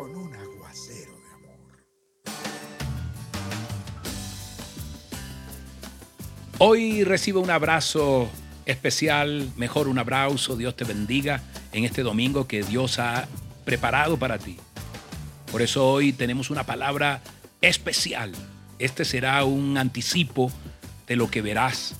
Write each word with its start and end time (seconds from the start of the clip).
con 0.00 0.16
un 0.16 0.34
aguacero 0.34 1.12
de 1.12 1.30
amor. 1.34 1.58
Hoy 6.56 7.04
recibo 7.04 7.40
un 7.40 7.50
abrazo 7.50 8.30
especial, 8.64 9.52
mejor 9.56 9.88
un 9.88 9.98
abrazo, 9.98 10.56
Dios 10.56 10.74
te 10.74 10.84
bendiga 10.84 11.42
en 11.72 11.84
este 11.84 12.02
domingo 12.02 12.46
que 12.46 12.62
Dios 12.62 12.98
ha 12.98 13.28
preparado 13.66 14.16
para 14.16 14.38
ti. 14.38 14.56
Por 15.52 15.60
eso 15.60 15.86
hoy 15.86 16.14
tenemos 16.14 16.48
una 16.48 16.64
palabra 16.64 17.20
especial. 17.60 18.32
Este 18.78 19.04
será 19.04 19.44
un 19.44 19.76
anticipo 19.76 20.50
de 21.06 21.16
lo 21.16 21.30
que 21.30 21.42
verás 21.42 21.94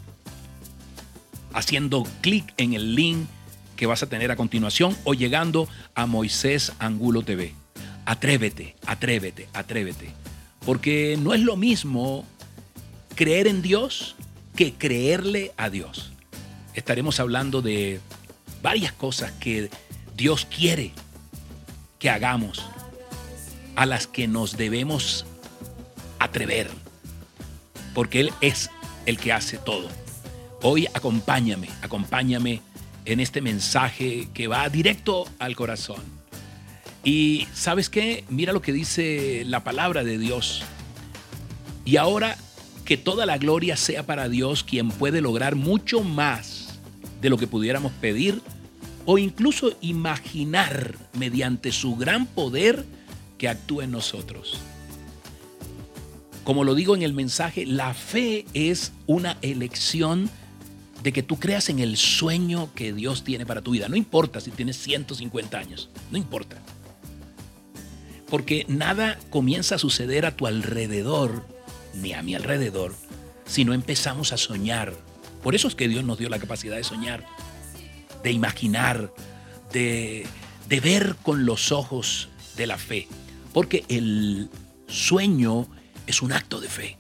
haciendo 1.53 2.07
clic 2.23 2.55
en 2.57 2.73
el 2.73 2.95
link 2.95 3.29
que 3.77 3.85
vas 3.85 4.03
a 4.03 4.09
tener 4.09 4.31
a 4.31 4.37
continuación 4.37 4.97
o 5.05 5.13
llegando 5.13 5.69
a 5.95 6.07
Moisés 6.07 6.73
Angulo 6.79 7.21
TV. 7.21 7.60
Atrévete, 8.11 8.75
atrévete, 8.87 9.47
atrévete. 9.53 10.11
Porque 10.67 11.17
no 11.17 11.33
es 11.33 11.43
lo 11.43 11.57
mismo 11.57 12.25
creer 13.15 13.47
en 13.47 13.63
Dios 13.63 14.17
que 14.57 14.75
creerle 14.75 15.53
a 15.57 15.71
Dios. 15.71 16.11
Estaremos 16.75 17.21
hablando 17.21 17.63
de 17.63 18.01
varias 18.63 18.93
cosas 18.93 19.31
que 19.39 19.71
Dios 20.17 20.45
quiere 20.45 20.91
que 22.01 22.11
hagamos, 22.11 22.67
a 23.77 23.87
las 23.87 24.09
que 24.09 24.27
nos 24.27 24.57
debemos 24.57 25.25
atrever, 26.19 26.69
porque 27.95 28.19
Él 28.19 28.33
es 28.41 28.73
el 29.07 29.19
que 29.19 29.33
hace 29.33 29.57
todo. 29.57 29.89
Hoy 30.63 30.89
acompáñame, 30.95 31.69
acompáñame 31.81 32.61
en 33.05 33.21
este 33.21 33.41
mensaje 33.41 34.29
que 34.35 34.49
va 34.49 34.69
directo 34.69 35.29
al 35.39 35.55
corazón. 35.55 36.20
Y 37.03 37.49
sabes 37.55 37.89
qué, 37.89 38.25
mira 38.29 38.53
lo 38.53 38.61
que 38.61 38.73
dice 38.73 39.45
la 39.47 39.65
palabra 39.65 40.05
de 40.05 40.19
Dios. 40.19 40.63
Y 41.85 41.97
ahora 41.97 42.37
que 42.85 42.97
toda 42.97 43.25
la 43.25 43.39
gloria 43.39 43.77
sea 43.77 44.05
para 44.05 44.29
Dios, 44.29 44.65
quien 44.65 44.91
puede 44.91 45.21
lograr 45.21 45.55
mucho 45.55 46.03
más 46.03 46.81
de 47.21 47.31
lo 47.31 47.39
que 47.39 47.47
pudiéramos 47.47 47.93
pedir 47.93 48.43
o 49.07 49.19
incluso 49.19 49.77
imaginar 49.81 50.97
mediante 51.15 51.73
su 51.73 51.97
gran 51.97 52.27
poder 52.27 52.85
que 53.39 53.49
actúa 53.49 53.85
en 53.85 53.93
nosotros. 53.93 54.59
Como 56.45 56.65
lo 56.65 56.75
digo 56.75 56.97
en 56.97 57.03
el 57.03 57.13
mensaje, 57.13 57.65
la 57.65 57.95
fe 57.95 58.45
es 58.55 58.93
una 59.07 59.39
elección 59.41 60.31
de 61.03 61.13
que 61.13 61.23
tú 61.23 61.39
creas 61.39 61.69
en 61.71 61.79
el 61.79 61.97
sueño 61.97 62.71
que 62.75 62.93
Dios 62.93 63.25
tiene 63.25 63.47
para 63.47 63.63
tu 63.63 63.71
vida. 63.71 63.89
No 63.89 63.97
importa 63.97 64.41
si 64.41 64.51
tienes 64.51 64.77
150 64.79 65.59
años, 65.59 65.89
no 66.11 66.19
importa. 66.19 66.57
Porque 68.31 68.65
nada 68.69 69.19
comienza 69.31 69.75
a 69.75 69.79
suceder 69.79 70.25
a 70.25 70.37
tu 70.37 70.47
alrededor, 70.47 71.45
ni 71.95 72.13
a 72.13 72.23
mi 72.23 72.37
alrededor, 72.37 72.95
si 73.45 73.65
no 73.65 73.75
empezamos 73.75 74.33
a 74.33 74.37
soñar. 74.37 74.95
Por 75.43 75.55
eso 75.55 75.67
es 75.67 75.75
que 75.75 75.89
Dios 75.89 76.05
nos 76.05 76.19
dio 76.19 76.29
la 76.29 76.39
capacidad 76.39 76.77
de 76.77 76.85
soñar, 76.85 77.27
de 78.23 78.31
imaginar, 78.31 79.13
de, 79.73 80.27
ver 80.69 81.17
con 81.23 81.45
los 81.45 81.73
ojos 81.73 82.29
de 82.57 82.67
la 82.69 82.79
fe. 82.79 83.09
Porque 83.53 83.85
el 83.89 84.49
sueño 84.87 85.67
es 86.07 86.23
un 86.23 86.33
acto 86.33 86.61
de 86.61 86.69
fe. 86.69 86.99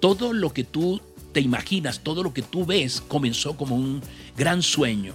Todo 0.00 0.32
lo 0.32 0.52
que 0.52 0.62
tú 0.62 1.00
te 1.32 1.40
imaginas, 1.40 2.00
todo 2.00 2.22
lo 2.22 2.32
que 2.32 2.42
tú 2.42 2.64
ves 2.64 3.00
comenzó 3.00 3.56
como 3.56 3.74
un 3.74 4.02
gran 4.36 4.62
sueño. 4.62 5.14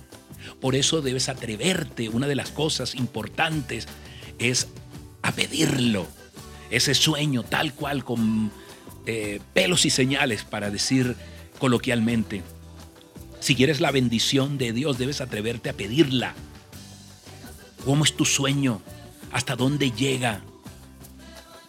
Por 0.59 0.75
eso 0.75 1.01
debes 1.01 1.29
atreverte. 1.29 2.09
Una 2.09 2.27
de 2.27 2.35
las 2.35 2.51
cosas 2.51 2.95
importantes 2.95 3.87
es 4.39 4.67
a 5.21 5.31
pedirlo. 5.31 6.07
Ese 6.69 6.95
sueño 6.95 7.43
tal 7.43 7.73
cual 7.73 8.03
con 8.03 8.51
eh, 9.05 9.39
pelos 9.53 9.85
y 9.85 9.89
señales 9.89 10.43
para 10.43 10.69
decir 10.69 11.15
coloquialmente. 11.59 12.41
Si 13.39 13.55
quieres 13.55 13.81
la 13.81 13.91
bendición 13.91 14.57
de 14.57 14.71
Dios, 14.71 14.97
debes 14.97 15.21
atreverte 15.21 15.69
a 15.69 15.73
pedirla. 15.73 16.33
¿Cómo 17.85 18.05
es 18.05 18.15
tu 18.15 18.25
sueño? 18.25 18.81
¿Hasta 19.31 19.55
dónde 19.55 19.91
llega? 19.91 20.41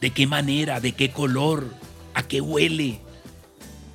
¿De 0.00 0.10
qué 0.10 0.26
manera? 0.26 0.80
¿De 0.80 0.92
qué 0.92 1.10
color? 1.10 1.74
¿A 2.14 2.22
qué 2.22 2.40
huele? 2.40 3.00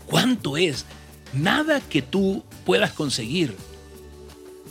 ¿Cuánto 0.05 0.57
es? 0.57 0.85
Nada 1.33 1.79
que 1.79 2.01
tú 2.01 2.43
puedas 2.65 2.91
conseguir, 2.91 3.55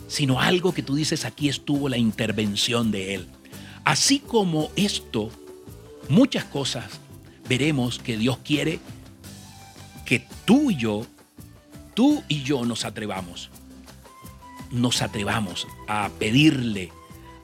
sino 0.07 0.39
algo 0.39 0.73
que 0.73 0.83
tú 0.83 0.95
dices, 0.95 1.25
aquí 1.25 1.49
estuvo 1.49 1.89
la 1.89 1.97
intervención 1.97 2.91
de 2.91 3.15
Él. 3.15 3.27
Así 3.89 4.19
como 4.19 4.69
esto, 4.75 5.31
muchas 6.09 6.43
cosas 6.43 6.99
veremos 7.47 7.97
que 7.97 8.19
Dios 8.19 8.37
quiere 8.37 8.79
que 10.05 10.27
tú 10.45 10.69
y 10.69 10.75
yo, 10.75 11.07
tú 11.95 12.23
y 12.27 12.43
yo 12.43 12.65
nos 12.65 12.85
atrevamos. 12.85 13.49
Nos 14.69 15.01
atrevamos 15.01 15.65
a 15.87 16.07
pedirle, 16.19 16.91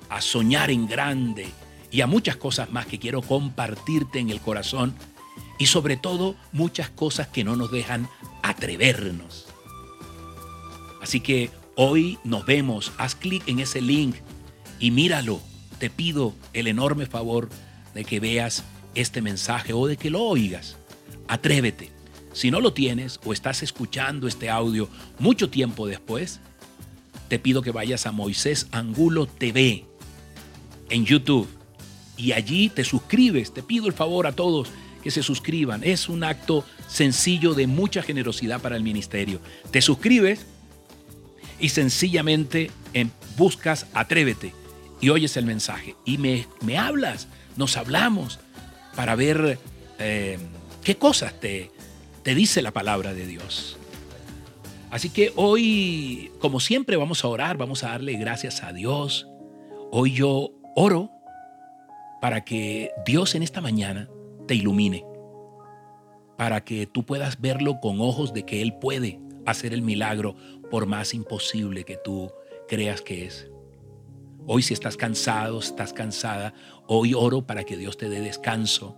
a 0.07 0.21
soñar 0.21 0.69
en 0.69 0.85
grande 0.85 1.47
y 1.89 2.01
a 2.01 2.05
muchas 2.05 2.35
cosas 2.35 2.69
más 2.69 2.85
que 2.85 2.99
quiero 2.99 3.23
compartirte 3.23 4.19
en 4.19 4.29
el 4.29 4.39
corazón 4.39 4.93
y 5.57 5.65
sobre 5.65 5.97
todo 5.97 6.35
muchas 6.51 6.91
cosas 6.91 7.27
que 7.27 7.43
no 7.43 7.55
nos 7.55 7.71
dejan 7.71 8.07
atrevernos. 8.43 9.47
Así 11.01 11.21
que 11.21 11.49
hoy 11.75 12.19
nos 12.23 12.45
vemos, 12.45 12.91
haz 12.99 13.15
clic 13.15 13.41
en 13.47 13.61
ese 13.61 13.81
link 13.81 14.17
y 14.79 14.91
míralo. 14.91 15.41
Te 15.79 15.89
pido 15.89 16.33
el 16.53 16.67
enorme 16.67 17.05
favor 17.05 17.49
de 17.93 18.05
que 18.05 18.19
veas 18.19 18.63
este 18.93 19.21
mensaje 19.21 19.73
o 19.73 19.87
de 19.87 19.97
que 19.97 20.09
lo 20.09 20.23
oigas. 20.23 20.77
Atrévete. 21.27 21.91
Si 22.33 22.51
no 22.51 22.59
lo 22.59 22.73
tienes 22.73 23.19
o 23.25 23.33
estás 23.33 23.63
escuchando 23.63 24.27
este 24.27 24.49
audio 24.49 24.89
mucho 25.19 25.49
tiempo 25.49 25.87
después, 25.87 26.39
te 27.29 27.39
pido 27.39 27.61
que 27.61 27.71
vayas 27.71 28.05
a 28.05 28.11
Moisés 28.11 28.67
Angulo 28.71 29.25
TV 29.25 29.85
en 30.89 31.05
YouTube 31.05 31.47
y 32.17 32.33
allí 32.33 32.69
te 32.69 32.83
suscribes. 32.83 33.53
Te 33.53 33.63
pido 33.63 33.87
el 33.87 33.93
favor 33.93 34.27
a 34.27 34.33
todos 34.33 34.69
que 35.01 35.11
se 35.11 35.23
suscriban. 35.23 35.83
Es 35.83 36.09
un 36.09 36.23
acto 36.23 36.65
sencillo 36.87 37.53
de 37.53 37.67
mucha 37.67 38.01
generosidad 38.01 38.61
para 38.61 38.75
el 38.75 38.83
ministerio. 38.83 39.39
Te 39.71 39.81
suscribes 39.81 40.45
y 41.59 41.69
sencillamente 41.69 42.71
em, 42.93 43.09
buscas 43.37 43.87
Atrévete 43.93 44.64
y 45.05 45.09
oyes 45.11 45.37
el 45.37 45.45
mensaje 45.45 45.95
y 46.03 46.17
me, 46.17 46.47
me 46.61 46.79
hablas, 46.79 47.27
nos 47.57 47.77
hablamos 47.77 48.39
para 48.95 49.13
ver 49.13 49.59
eh, 49.99 50.39
qué 50.83 50.97
cosas 50.97 51.39
te, 51.39 51.69
te 52.23 52.33
dice 52.33 52.63
la 52.63 52.71
palabra 52.71 53.13
de 53.13 53.27
Dios. 53.27 53.77
Así 54.89 55.11
que 55.11 55.31
hoy, 55.35 56.31
como 56.39 56.59
siempre, 56.59 56.97
vamos 56.97 57.23
a 57.23 57.27
orar, 57.27 57.55
vamos 57.55 57.83
a 57.83 57.89
darle 57.89 58.13
gracias 58.13 58.63
a 58.63 58.73
Dios. 58.73 59.27
Hoy 59.91 60.11
yo 60.11 60.49
oro 60.75 61.11
para 62.19 62.43
que 62.43 62.89
Dios 63.05 63.35
en 63.35 63.43
esta 63.43 63.61
mañana 63.61 64.09
te 64.47 64.55
ilumine, 64.55 65.05
para 66.35 66.63
que 66.63 66.87
tú 66.87 67.05
puedas 67.05 67.39
verlo 67.39 67.79
con 67.79 68.01
ojos 68.01 68.33
de 68.33 68.43
que 68.43 68.63
Él 68.63 68.73
puede 68.81 69.19
hacer 69.45 69.71
el 69.71 69.83
milagro 69.83 70.35
por 70.71 70.87
más 70.87 71.13
imposible 71.13 71.83
que 71.83 71.95
tú 72.03 72.31
creas 72.67 73.01
que 73.01 73.27
es. 73.27 73.51
Hoy 74.47 74.61
si 74.61 74.75
estás 74.75 74.95
cansado, 74.95 75.57
estás 75.57 75.91
cansada, 75.91 76.53
hoy 76.85 77.15
oro 77.15 77.47
para 77.47 77.63
que 77.63 77.77
Dios 77.77 77.97
te 77.97 78.09
dé 78.09 78.21
descanso, 78.21 78.95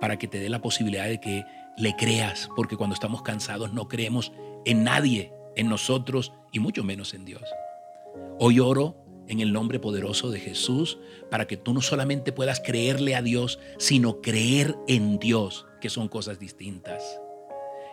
para 0.00 0.18
que 0.18 0.28
te 0.28 0.38
dé 0.38 0.50
la 0.50 0.60
posibilidad 0.60 1.06
de 1.06 1.18
que 1.18 1.44
le 1.78 1.96
creas, 1.96 2.50
porque 2.54 2.76
cuando 2.76 2.92
estamos 2.92 3.22
cansados 3.22 3.72
no 3.72 3.88
creemos 3.88 4.32
en 4.66 4.84
nadie, 4.84 5.32
en 5.56 5.70
nosotros 5.70 6.34
y 6.52 6.58
mucho 6.58 6.84
menos 6.84 7.14
en 7.14 7.24
Dios. 7.24 7.42
Hoy 8.38 8.60
oro 8.60 9.02
en 9.28 9.40
el 9.40 9.50
nombre 9.50 9.80
poderoso 9.80 10.30
de 10.30 10.40
Jesús 10.40 10.98
para 11.30 11.46
que 11.46 11.56
tú 11.56 11.72
no 11.72 11.80
solamente 11.80 12.30
puedas 12.30 12.60
creerle 12.60 13.14
a 13.14 13.22
Dios, 13.22 13.58
sino 13.78 14.20
creer 14.20 14.76
en 14.88 15.18
Dios, 15.18 15.64
que 15.80 15.88
son 15.88 16.08
cosas 16.08 16.38
distintas. 16.38 17.18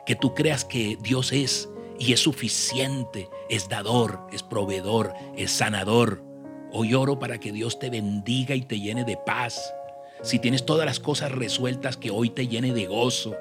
Que 0.05 0.17
tú 0.17 0.33
creas 0.33 0.65
que 0.65 0.97
Dios 1.01 1.31
es 1.31 1.69
y 1.97 2.11
es 2.11 2.19
suficiente, 2.19 3.29
es 3.49 3.69
dador, 3.69 4.27
es 4.33 4.43
proveedor, 4.43 5.13
es 5.37 5.51
sanador. 5.51 6.30
Hoy 6.73 6.93
oro 6.93 7.19
para 7.19 7.39
que 7.39 7.51
Dios 7.51 7.79
te 7.79 7.89
bendiga 7.89 8.55
y 8.55 8.61
te 8.61 8.79
llene 8.79 9.03
de 9.03 9.17
paz. 9.17 9.73
Si 10.21 10.39
tienes 10.39 10.65
todas 10.65 10.85
las 10.85 10.99
cosas 10.99 11.31
resueltas, 11.31 11.97
que 11.97 12.11
hoy 12.11 12.29
te 12.29 12.47
llene 12.47 12.73
de 12.73 12.85
gozo, 12.85 13.35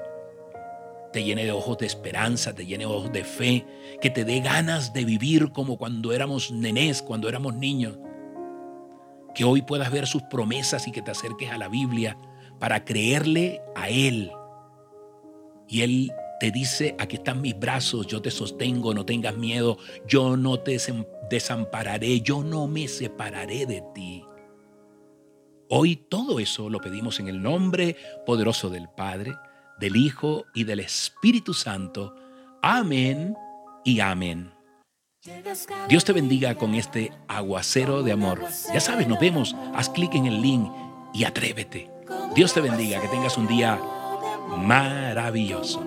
te 1.13 1.23
llene 1.23 1.45
de 1.45 1.51
ojos 1.51 1.77
de 1.77 1.85
esperanza, 1.85 2.53
te 2.53 2.65
llene 2.65 2.85
de 2.85 2.91
ojos 2.91 3.11
de 3.11 3.23
fe, 3.23 3.65
que 4.01 4.09
te 4.09 4.25
dé 4.25 4.41
ganas 4.41 4.93
de 4.93 5.05
vivir 5.05 5.51
como 5.51 5.77
cuando 5.77 6.11
éramos 6.11 6.51
nenés, 6.51 7.01
cuando 7.01 7.29
éramos 7.29 7.55
niños. 7.55 7.97
Que 9.33 9.45
hoy 9.45 9.61
puedas 9.61 9.91
ver 9.91 10.07
sus 10.07 10.23
promesas 10.23 10.87
y 10.87 10.91
que 10.91 11.01
te 11.01 11.11
acerques 11.11 11.51
a 11.51 11.57
la 11.57 11.69
Biblia 11.69 12.17
para 12.59 12.83
creerle 12.83 13.61
a 13.75 13.89
Él. 13.89 14.31
Y 15.69 15.83
Él 15.83 16.11
te 16.41 16.49
dice, 16.49 16.95
aquí 16.97 17.17
están 17.17 17.39
mis 17.39 17.59
brazos, 17.59 18.07
yo 18.07 18.19
te 18.19 18.31
sostengo, 18.31 18.95
no 18.95 19.05
tengas 19.05 19.37
miedo, 19.37 19.77
yo 20.07 20.35
no 20.35 20.59
te 20.59 20.75
desampararé, 21.29 22.21
yo 22.21 22.43
no 22.43 22.65
me 22.65 22.87
separaré 22.87 23.67
de 23.67 23.83
ti. 23.93 24.23
Hoy 25.69 25.97
todo 25.97 26.39
eso 26.39 26.67
lo 26.67 26.79
pedimos 26.79 27.19
en 27.19 27.27
el 27.27 27.43
nombre 27.43 27.95
poderoso 28.25 28.71
del 28.71 28.89
Padre, 28.89 29.35
del 29.79 29.95
Hijo 29.95 30.45
y 30.55 30.63
del 30.63 30.79
Espíritu 30.79 31.53
Santo. 31.53 32.15
Amén 32.63 33.35
y 33.85 33.99
amén. 33.99 34.51
Dios 35.89 36.05
te 36.05 36.11
bendiga 36.11 36.55
con 36.55 36.73
este 36.73 37.11
aguacero 37.27 38.01
de 38.01 38.13
amor. 38.13 38.41
Ya 38.73 38.79
sabes, 38.79 39.07
nos 39.07 39.19
vemos. 39.19 39.55
Haz 39.75 39.91
clic 39.91 40.15
en 40.15 40.25
el 40.25 40.41
link 40.41 40.71
y 41.13 41.23
atrévete. 41.23 41.91
Dios 42.33 42.51
te 42.51 42.61
bendiga, 42.61 42.99
que 42.99 43.09
tengas 43.09 43.37
un 43.37 43.45
día 43.45 43.79
maravilloso. 44.47 45.79